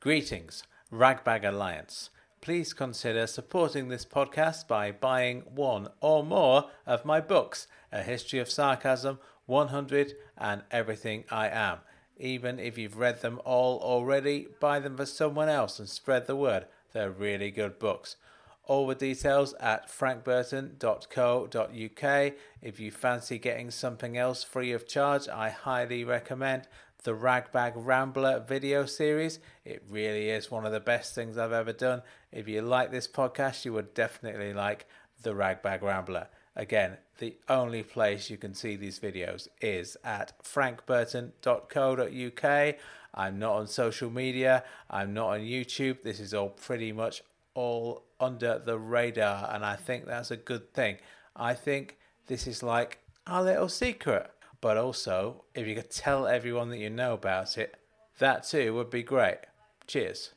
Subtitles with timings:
[0.00, 0.62] Greetings,
[0.92, 2.10] Ragbag Alliance.
[2.40, 8.38] Please consider supporting this podcast by buying one or more of my books A History
[8.38, 11.78] of Sarcasm, 100, and Everything I Am.
[12.16, 16.36] Even if you've read them all already, buy them for someone else and spread the
[16.36, 16.66] word.
[16.92, 18.14] They're really good books.
[18.62, 22.32] All the details at frankburton.co.uk.
[22.62, 26.68] If you fancy getting something else free of charge, I highly recommend
[27.04, 29.38] the Ragbag Rambler video series.
[29.64, 32.02] It really is one of the best things I've ever done.
[32.32, 34.86] If you like this podcast, you would definitely like
[35.22, 36.26] the Ragbag Rambler.
[36.56, 42.74] Again, the only place you can see these videos is at frankburton.co.uk.
[43.14, 46.02] I'm not on social media, I'm not on YouTube.
[46.02, 47.22] This is all pretty much
[47.54, 50.98] all under the radar, and I think that's a good thing.
[51.34, 54.30] I think this is like our little secret.
[54.60, 57.76] But also, if you could tell everyone that you know about it,
[58.18, 59.38] that too would be great.
[59.86, 60.32] Cheers.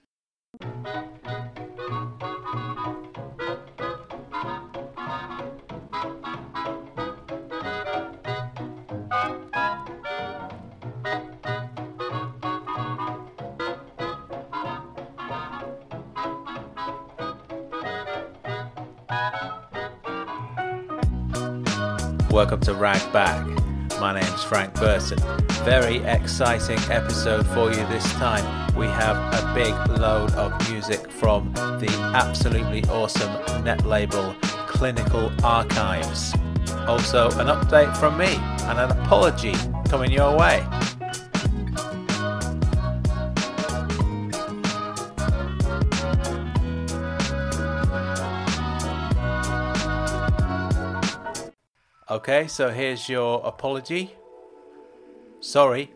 [22.29, 23.60] Welcome to Rag Bag.
[24.01, 25.19] My name's Frank Burton.
[25.63, 28.75] Very exciting episode for you this time.
[28.75, 33.31] We have a big load of music from the absolutely awesome
[33.63, 34.35] net label
[34.65, 36.33] Clinical Archives.
[36.87, 39.53] Also, an update from me and an apology
[39.87, 40.65] coming your way.
[52.21, 54.13] Okay, so here's your apology.
[55.39, 55.91] Sorry.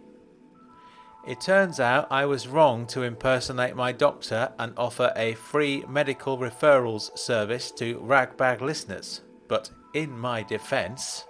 [1.27, 6.39] It turns out I was wrong to impersonate my doctor and offer a free medical
[6.39, 11.25] referrals service to ragbag listeners, but in my defense,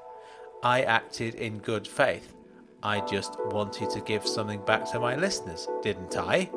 [0.64, 2.34] I acted in good faith.
[2.82, 6.50] I just wanted to give something back to my listeners, didn't I?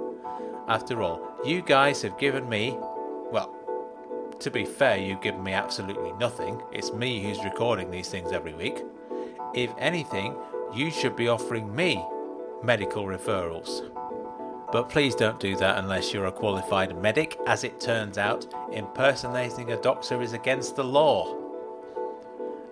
[0.69, 2.79] After all, you guys have given me,
[3.33, 3.58] well,
[4.41, 6.63] to be fair, you've given me absolutely nothing.
[6.73, 8.83] It's me who's recording these things every week.
[9.55, 10.37] If anything,
[10.75, 12.05] you should be offering me
[12.63, 13.91] medical referrals.
[14.71, 17.39] But please don't do that unless you're a qualified medic.
[17.47, 21.35] As it turns out, impersonating a doctor is against the law.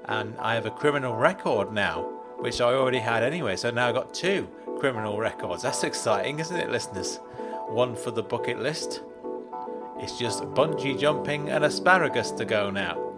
[0.05, 2.03] And I have a criminal record now,
[2.39, 4.49] which I already had anyway, so now I've got two
[4.79, 5.63] criminal records.
[5.63, 7.17] That's exciting, isn't it, listeners?
[7.67, 9.01] One for the bucket list,
[9.99, 13.13] it's just bungee jumping and asparagus to go now.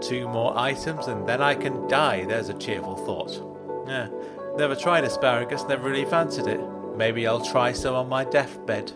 [0.00, 3.88] Two more items and then I can die, there's a cheerful thought.
[3.88, 4.08] Yeah,
[4.56, 6.60] never tried asparagus, never really fancied it.
[6.96, 8.92] Maybe I'll try some on my deathbed.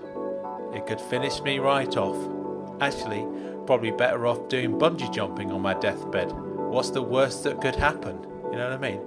[0.74, 2.82] It could finish me right off.
[2.82, 3.26] Actually,
[3.64, 6.30] probably better off doing bungee jumping on my deathbed.
[6.32, 8.22] What's the worst that could happen?
[8.50, 9.00] You know what I mean?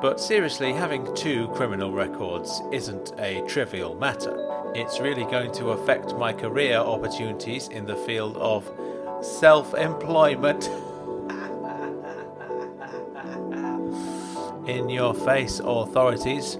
[0.00, 6.14] But seriously, having two criminal records isn't a trivial matter it's really going to affect
[6.14, 8.70] my career opportunities in the field of
[9.22, 10.70] self employment.
[14.66, 16.58] in your face, authorities.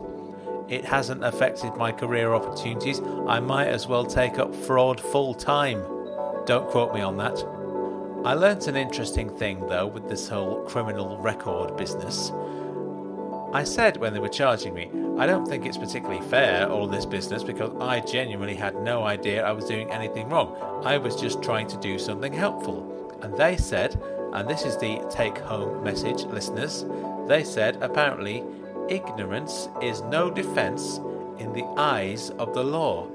[0.69, 3.01] It hasn't affected my career opportunities.
[3.29, 5.83] I might as well take up fraud full time.
[6.47, 7.45] Don't quote me on that.
[8.25, 12.33] I learnt an interesting thing though with this whole criminal record business.
[13.53, 17.05] I said when they were charging me, I don't think it's particularly fair, all this
[17.05, 20.57] business, because I genuinely had no idea I was doing anything wrong.
[20.85, 23.19] I was just trying to do something helpful.
[23.23, 24.01] And they said,
[24.33, 26.85] and this is the take home message, listeners,
[27.27, 28.45] they said apparently
[28.89, 30.99] ignorance is no defense
[31.39, 33.09] in the eyes of the law.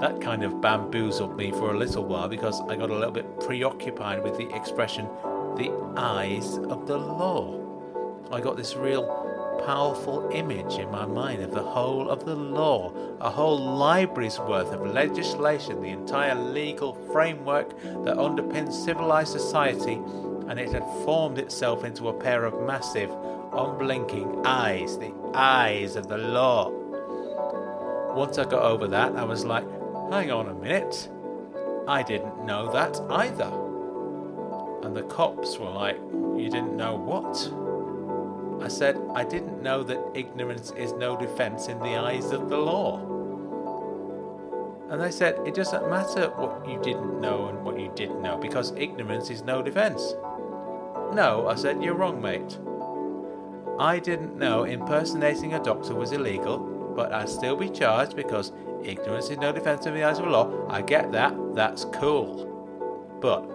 [0.00, 3.40] That kind of bamboozled me for a little while because I got a little bit
[3.40, 5.08] preoccupied with the expression
[5.56, 7.60] the eyes of the law.
[8.32, 9.33] I got this real
[9.64, 14.72] powerful image in my mind of the whole of the law, a whole library's worth
[14.72, 19.94] of legislation, the entire legal framework that underpins civilized society,
[20.48, 23.10] and it had formed itself into a pair of massive,
[23.52, 26.70] unblinking eyes, the eyes of the law.
[28.14, 29.64] Once I got over that, I was like,
[30.10, 31.08] hang on a minute,
[31.88, 33.50] I didn't know that either.
[34.82, 37.63] And the cops were like, you didn't know what?
[38.64, 42.56] I said, I didn't know that ignorance is no defense in the eyes of the
[42.56, 42.98] law.
[44.90, 48.36] And they said, it doesn't matter what you didn't know and what you did know,
[48.38, 50.14] because ignorance is no defense.
[51.12, 52.58] No, I said, you're wrong, mate.
[53.78, 56.58] I didn't know impersonating a doctor was illegal.
[56.94, 58.52] but I'd still be charged because
[58.82, 60.66] ignorance is no defense in the eyes of the law.
[60.68, 62.50] I get that, that's cool.
[63.20, 63.50] But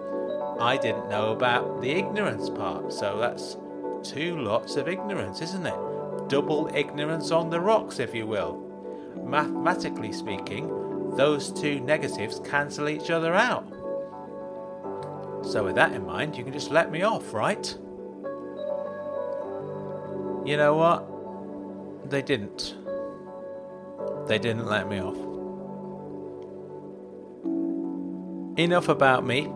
[0.60, 3.56] I didn't know about the ignorance part, so that's
[4.02, 6.28] two lots of ignorance, isn't it?
[6.28, 8.66] Double ignorance on the rocks, if you will.
[9.24, 10.68] Mathematically speaking,
[11.16, 13.66] those two negatives cancel each other out.
[15.42, 17.66] So, with that in mind, you can just let me off, right?
[20.44, 22.10] You know what?
[22.10, 22.76] They didn't.
[24.26, 25.16] They didn't let me off.
[28.58, 29.50] Enough about me.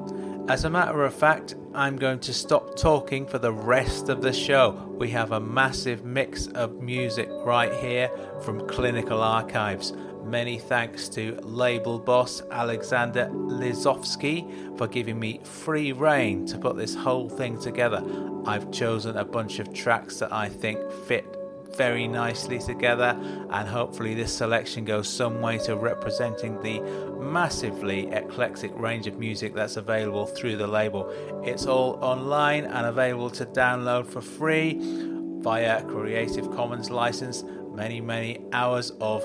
[0.49, 4.33] As a matter of fact, I'm going to stop talking for the rest of the
[4.33, 4.71] show.
[4.97, 8.13] We have a massive mix of music right here
[8.43, 9.93] from Clinical Archives.
[10.23, 16.95] Many thanks to label boss Alexander Lizovsky for giving me free rein to put this
[16.95, 18.05] whole thing together.
[18.47, 20.79] I've chosen a bunch of tracks that I think
[21.09, 21.34] fit
[21.75, 23.19] very nicely together,
[23.51, 26.81] and hopefully, this selection goes some way to representing the
[27.21, 31.09] massively eclectic range of music that's available through the label.
[31.45, 34.79] It's all online and available to download for free
[35.43, 37.45] via Creative Commons license.
[37.73, 39.25] Many, many hours of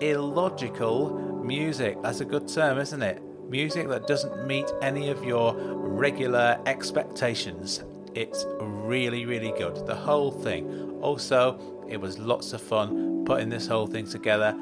[0.00, 2.00] illogical music.
[2.02, 3.22] That's a good term, isn't it?
[3.48, 7.82] Music that doesn't meet any of your regular expectations.
[8.14, 9.86] It's really, really good.
[9.86, 10.98] The whole thing.
[11.02, 11.58] Also,
[11.90, 14.56] it was lots of fun putting this whole thing together.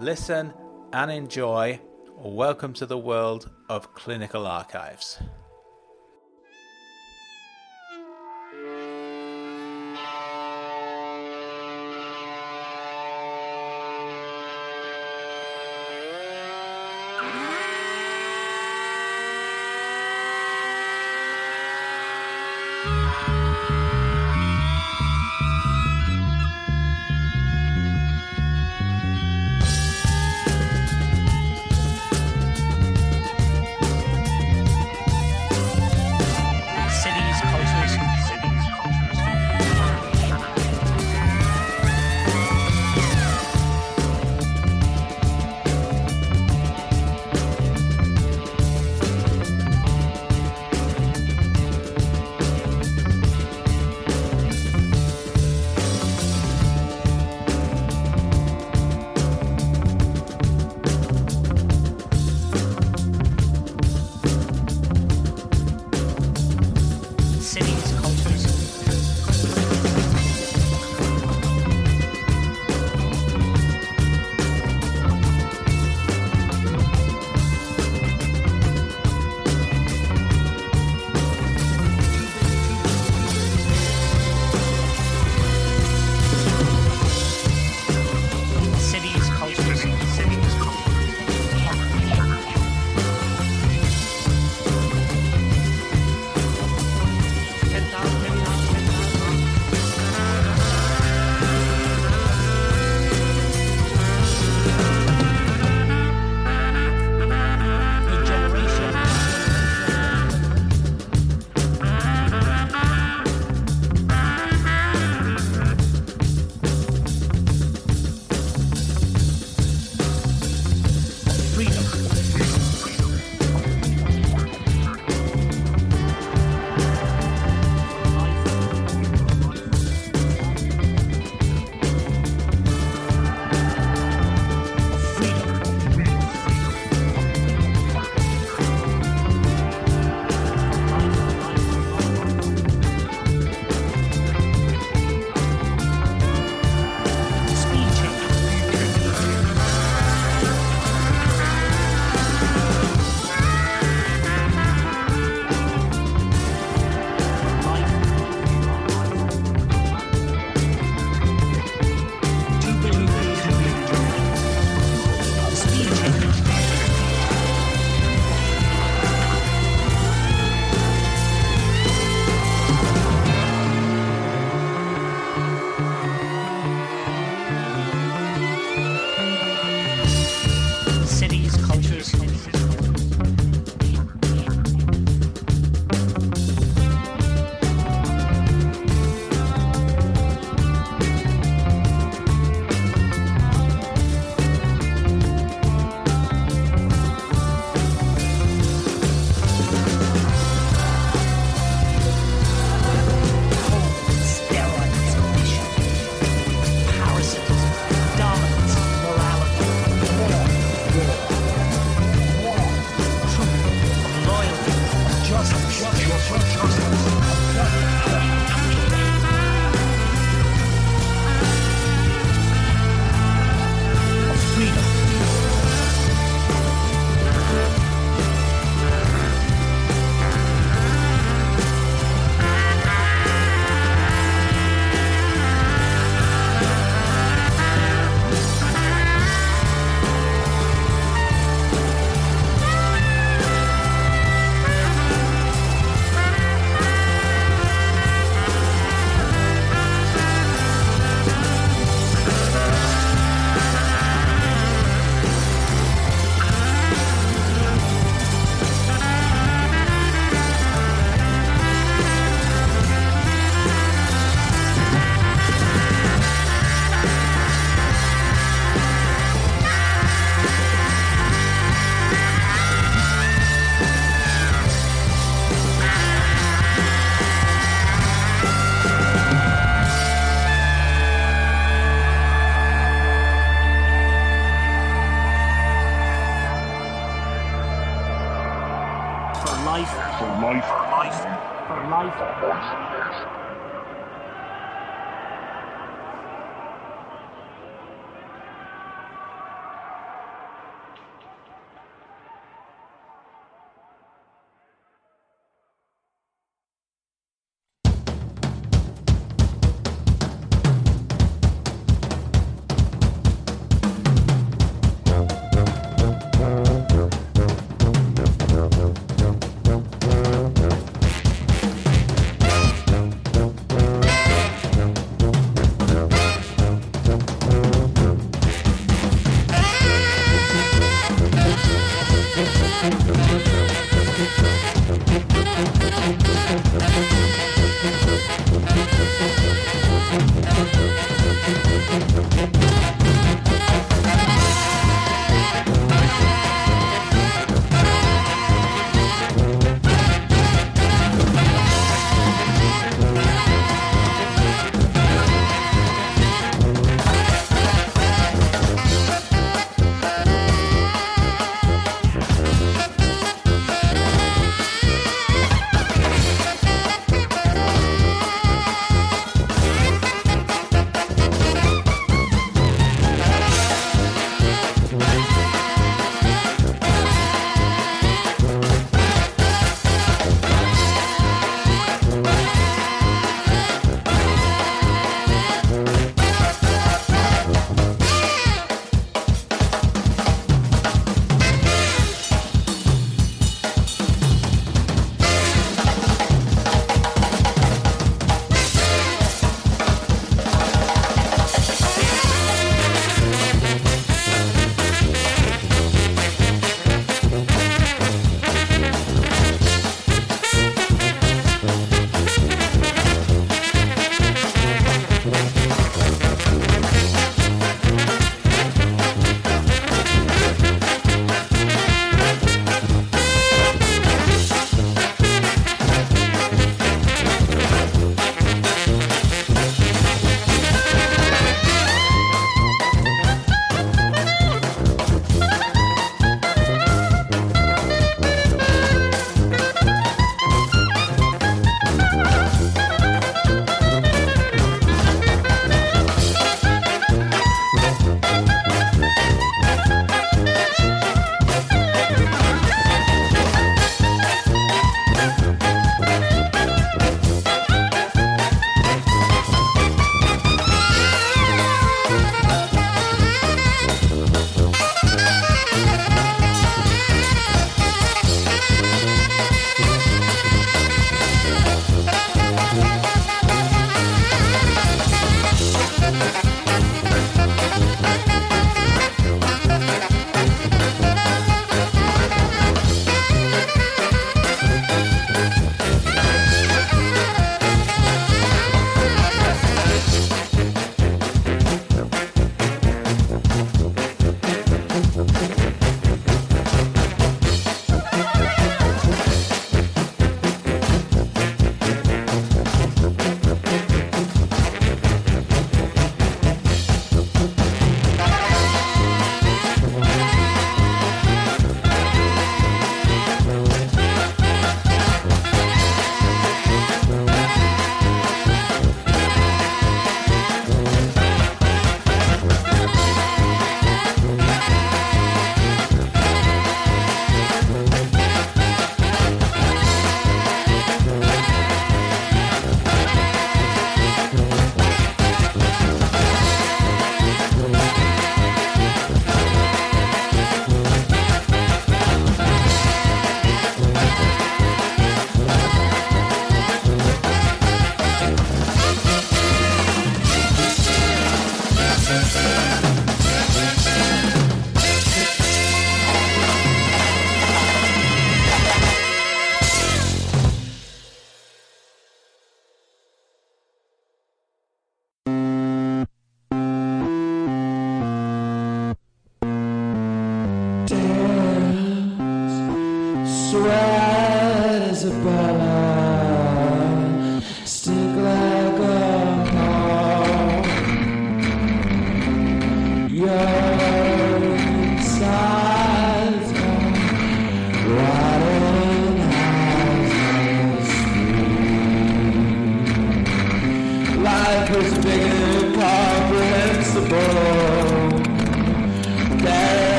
[0.00, 0.52] Listen
[0.92, 1.80] and enjoy.
[2.16, 5.18] Welcome to the world of clinical archives.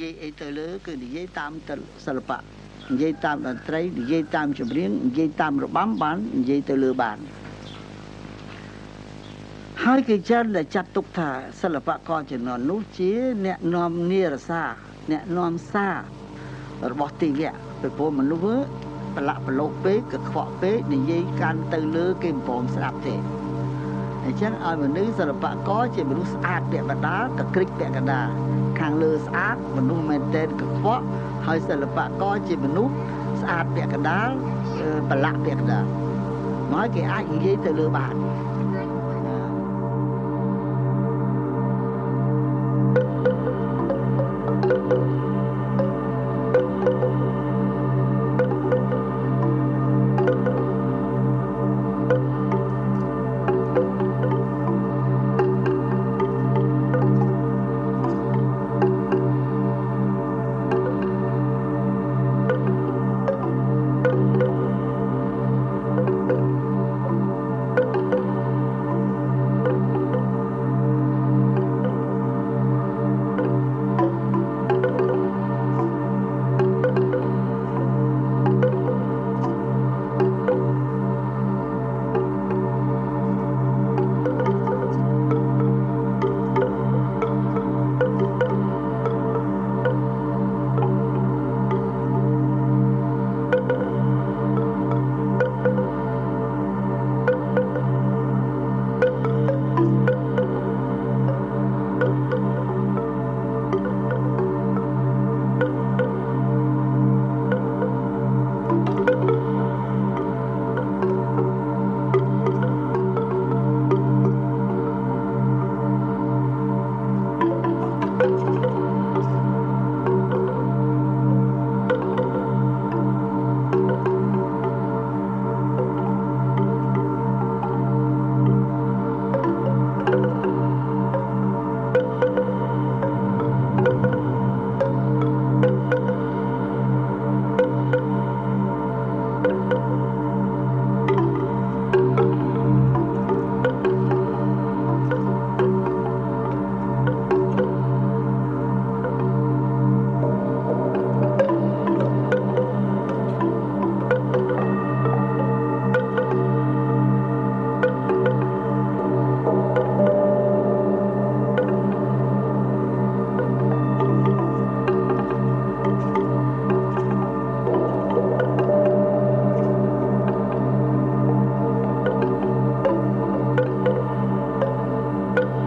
[0.00, 1.50] យាយអីទៅលើគឺនិយាយតាម
[2.06, 2.38] សិល្បៈ
[2.92, 7.18] និយាយតាមតន្ត្រីនិយាយតាមចម្រៀងនិយាយតាមរបាំបាននិយាយទៅលើបាន
[9.84, 11.30] ហើយគេចាត់ចាត់ទុកថា
[11.62, 13.12] សិល្បករជំនាន់នោះជា
[13.46, 14.62] អ្នកនាំនារសា
[15.10, 15.96] អ្នកនាំសារ
[16.90, 18.64] របស់ទីវៈពីព្រោះមនុស្ស
[19.14, 23.14] ប្រឡាក់ប្រឡូកពេកកខ្វក់ពេកនិយាយកាន់ទៅលើគេមិនព្រមស្ដាប់ទេ
[24.24, 28.28] អញ្ចឹងឲ្យមនុស្សសិល្បករជាមនុស្សស្អាតពាក់កណ្ដាលកក្រិចពាក់កណ្ដាល
[28.80, 31.04] ខាងលើស្អាតមនុស្សមែនតែនកខ្វក់
[31.46, 32.94] ហើយសិល្បករជាមនុស្ស
[33.40, 34.30] ស្អាតពាក់កណ្ដាល
[35.10, 35.84] ប្រឡាក់ពាក់កណ្ដាល
[36.72, 38.14] មកគេអាចនិយាយទៅលើបាន။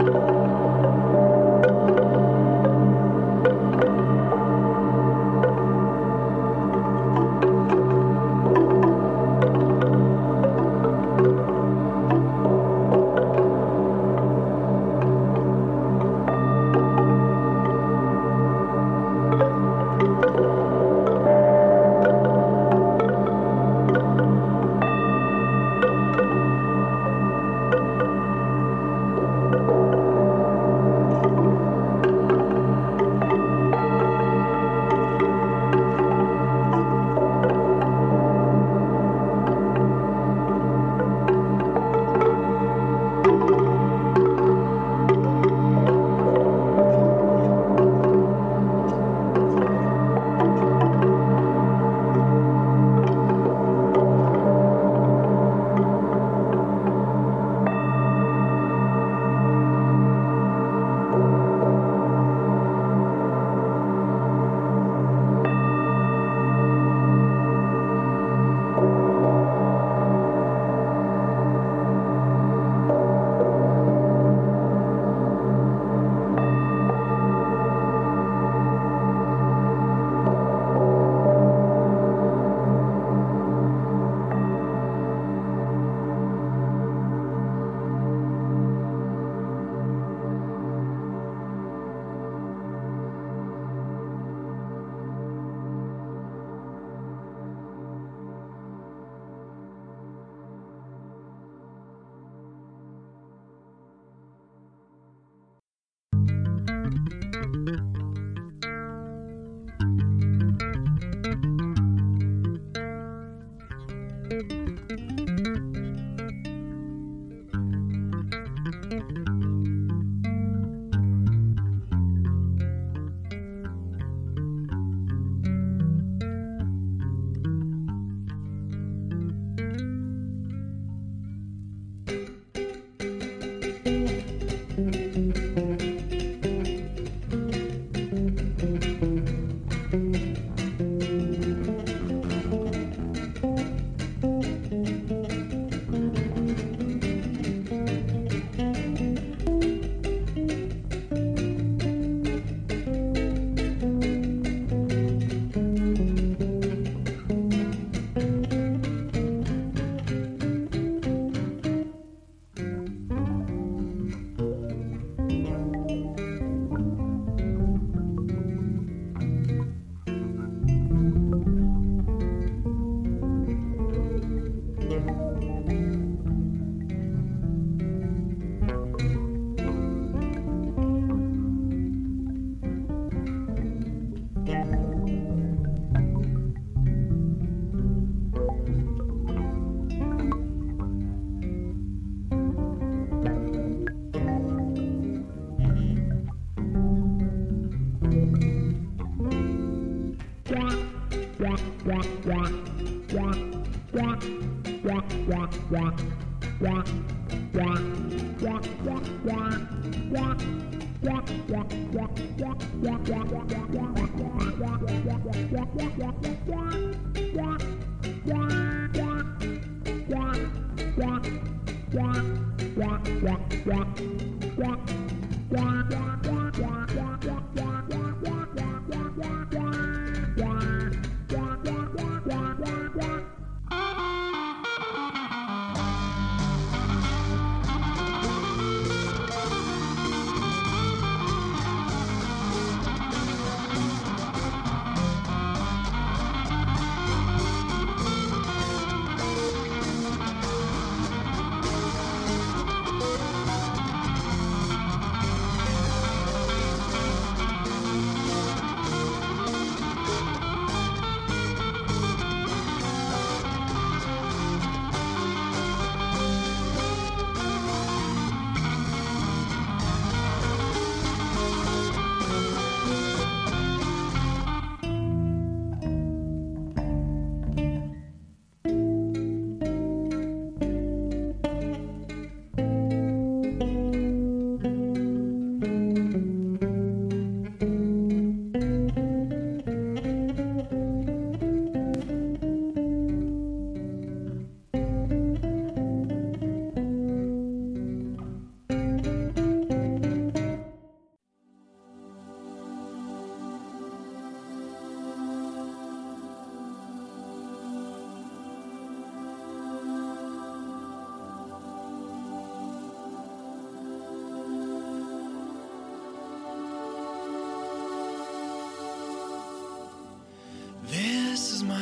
[0.04, 0.39] the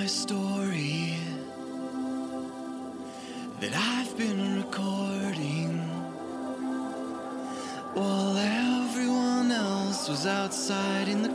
[0.09, 1.17] story
[3.61, 5.79] that I've been recording
[7.93, 11.28] while everyone else was outside in the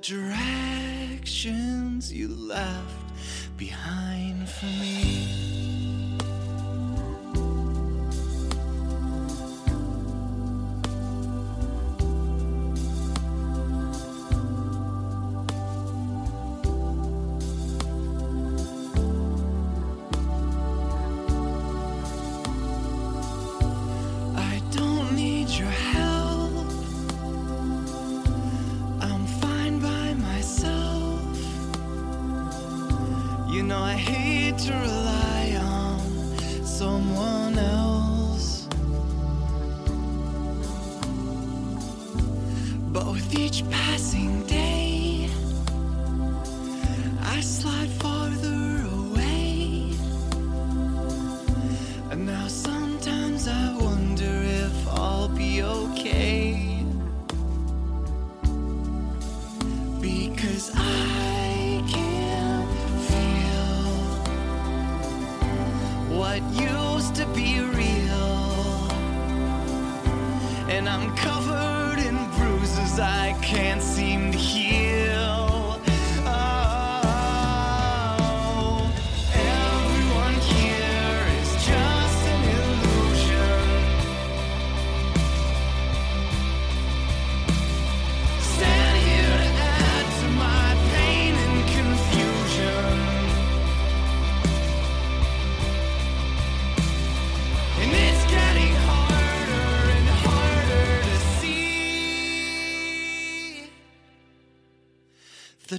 [0.00, 5.77] directions you left behind for me.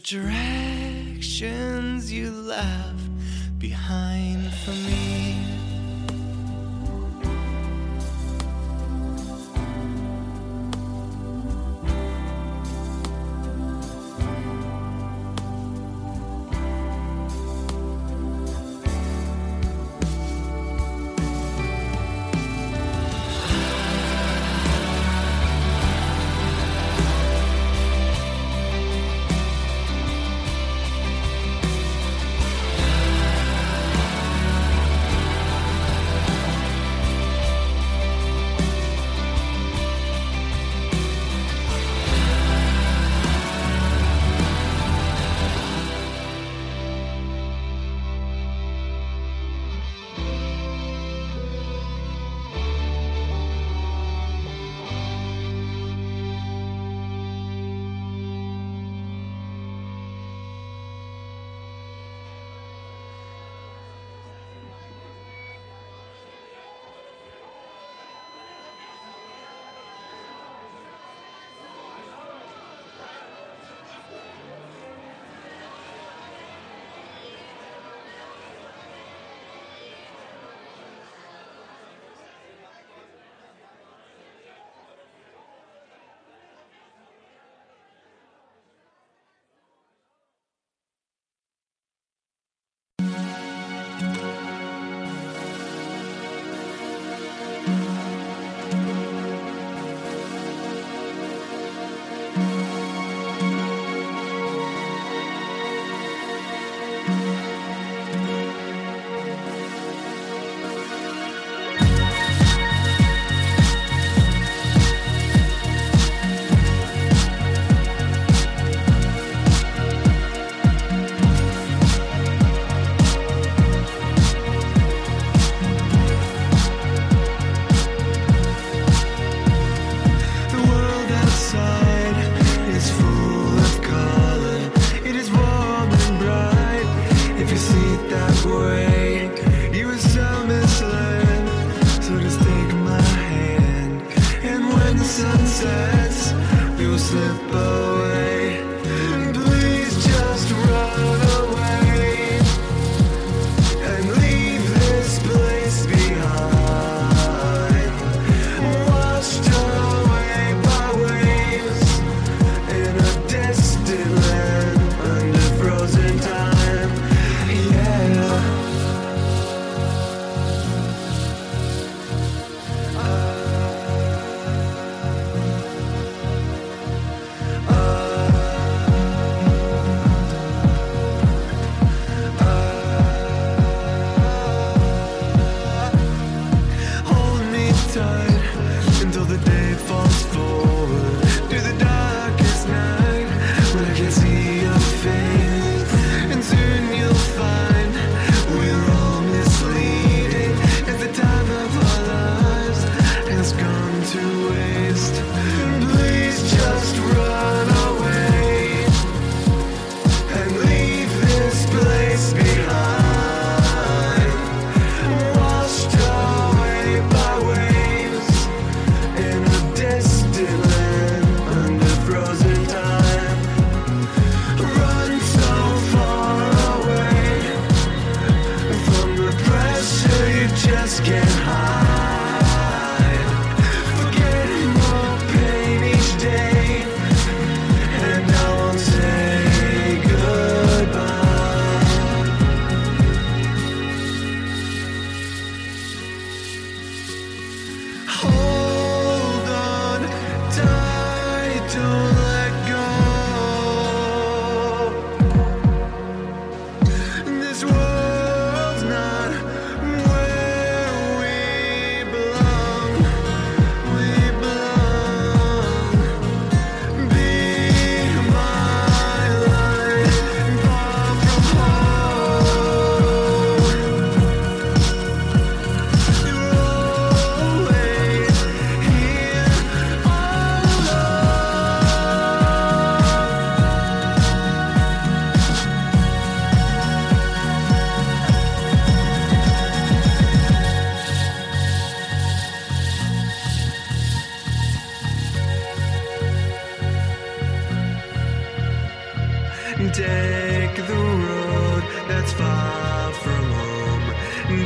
[0.10, 1.59] Directions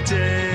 [0.05, 0.52] Take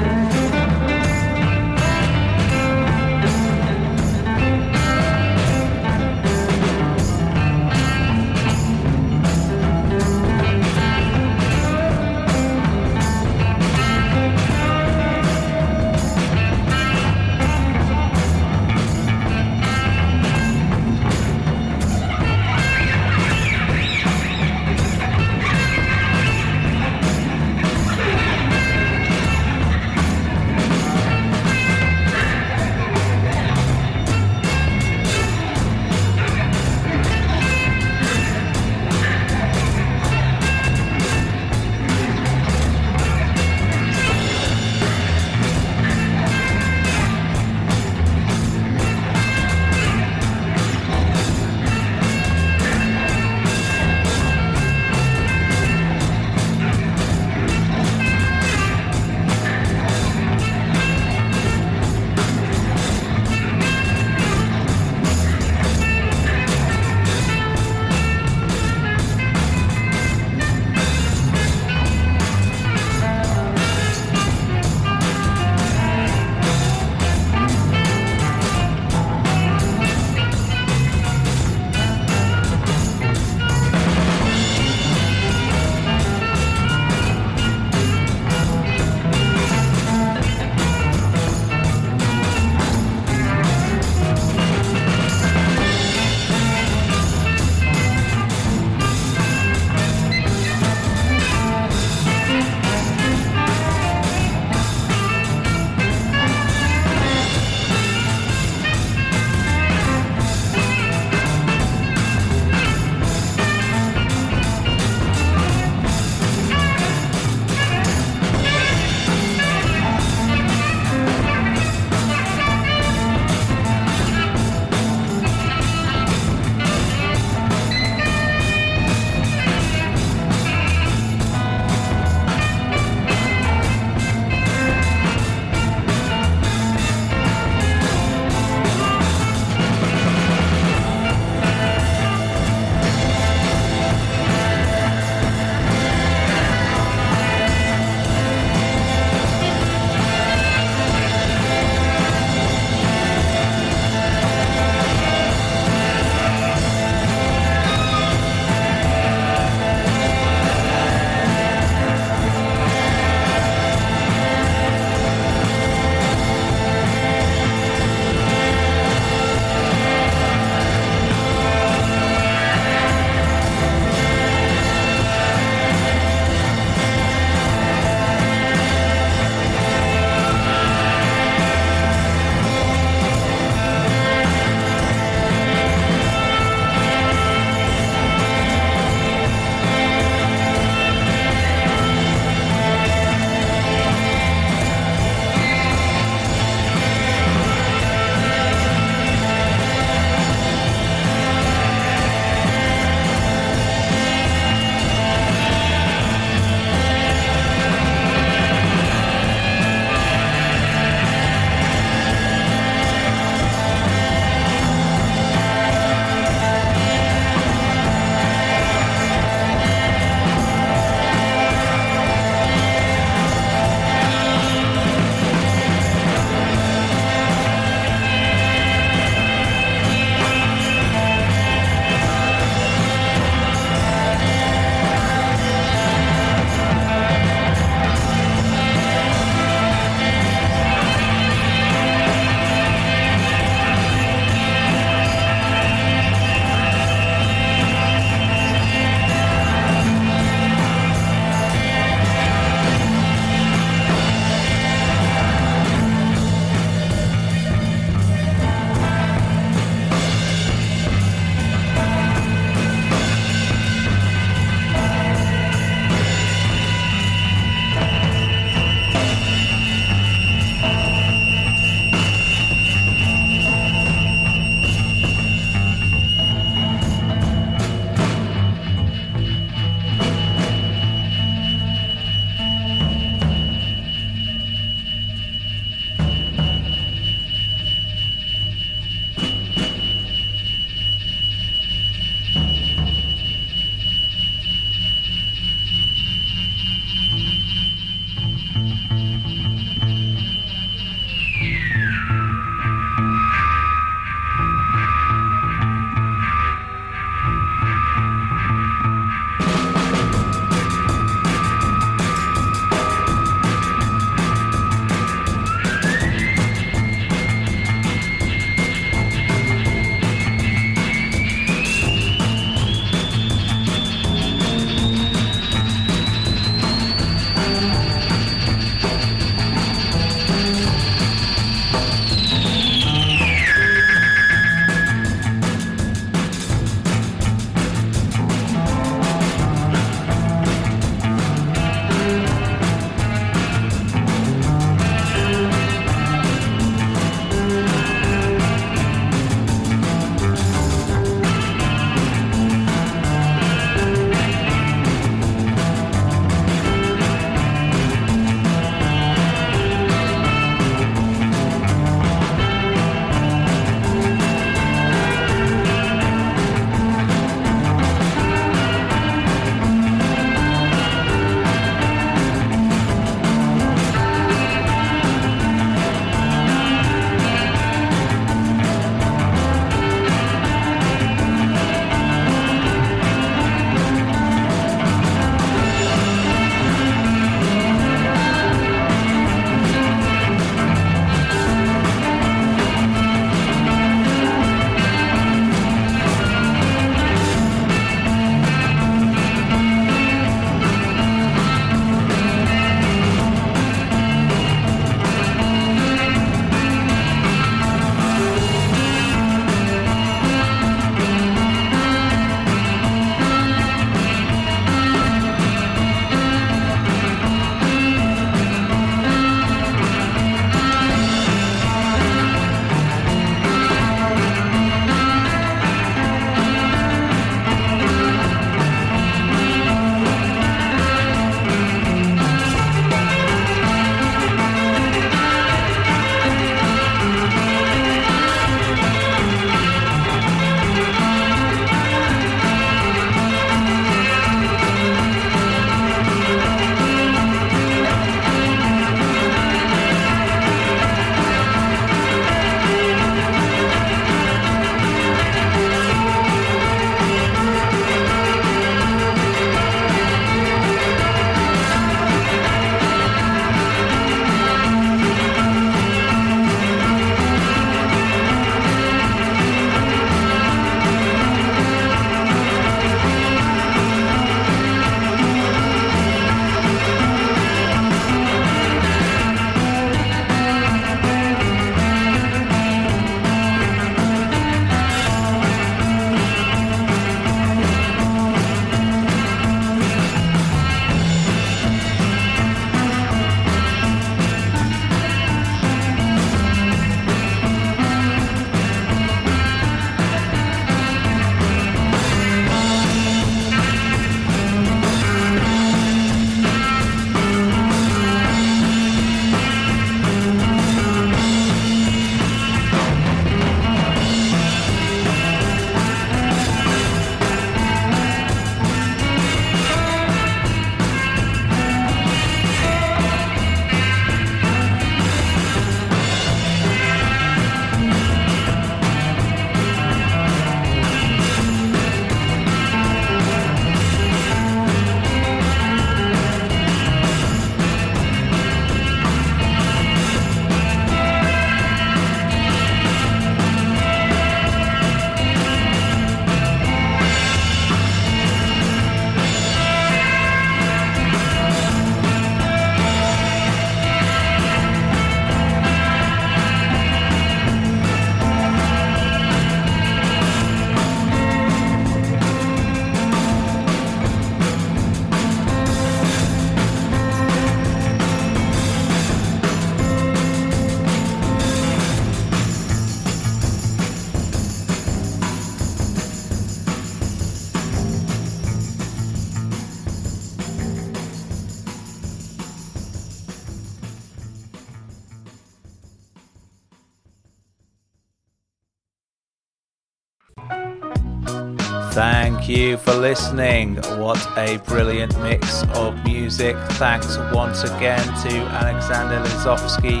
[592.88, 593.76] for listening.
[593.98, 596.56] What a brilliant mix of music.
[596.72, 600.00] Thanks once again to Alexander Lizovsky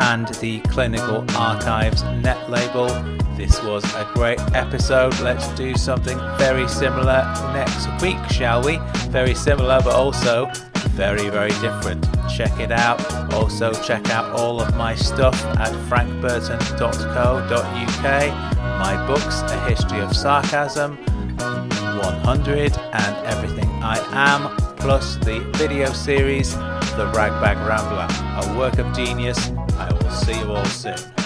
[0.00, 2.88] and the Clinical Archives net label.
[3.36, 5.18] This was a great episode.
[5.20, 8.80] Let's do something very similar next week, shall we?
[9.08, 10.50] Very similar, but also
[10.90, 12.06] very, very different.
[12.36, 13.00] Check it out.
[13.32, 18.58] Also, check out all of my stuff at frankburton.co.uk.
[18.78, 20.98] My books, A History of Sarcasm,
[22.06, 28.94] 100, and Everything I Am, plus the video series, The Ragbag Rambler, a work of
[28.94, 29.50] genius.
[29.76, 31.25] I will see you all soon.